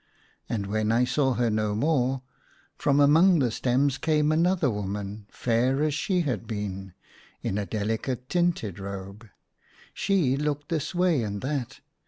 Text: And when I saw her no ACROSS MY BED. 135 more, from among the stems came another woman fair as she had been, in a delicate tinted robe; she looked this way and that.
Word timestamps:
And 0.49 0.65
when 0.65 0.91
I 0.91 1.03
saw 1.05 1.33
her 1.35 1.51
no 1.51 1.73
ACROSS 1.73 1.75
MY 1.75 1.79
BED. 1.79 1.87
135 1.89 2.17
more, 2.17 2.21
from 2.95 2.99
among 2.99 3.37
the 3.37 3.51
stems 3.51 3.97
came 3.99 4.31
another 4.31 4.71
woman 4.71 5.27
fair 5.29 5.83
as 5.83 5.93
she 5.93 6.21
had 6.21 6.47
been, 6.47 6.95
in 7.43 7.59
a 7.59 7.67
delicate 7.67 8.27
tinted 8.27 8.79
robe; 8.79 9.27
she 9.93 10.35
looked 10.35 10.69
this 10.69 10.95
way 10.95 11.21
and 11.21 11.41
that. 11.43 11.81